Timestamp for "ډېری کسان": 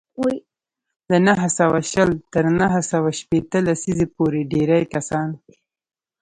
4.51-5.29